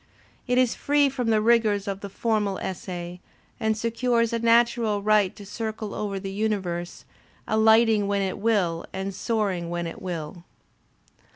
It 0.47 0.57
is 0.57 0.73
free 0.73 1.09
from 1.09 1.29
the 1.29 1.41
rigours 1.43 1.87
of 1.87 1.99
the 2.01 2.09
formal 2.09 2.57
essay 2.57 3.19
and 3.59 3.77
secures 3.77 4.33
a 4.33 4.39
natural 4.39 5.03
right 5.03 5.35
to 5.35 5.45
circle 5.45 5.93
over 5.93 6.19
the 6.19 6.31
universe, 6.31 7.05
alighting 7.47 8.07
when 8.07 8.23
it 8.23 8.39
will 8.39 8.87
and 8.93 9.13
soaring 9.13 9.69
when 9.69 9.85
it 9.85 10.01
will. 10.01 10.43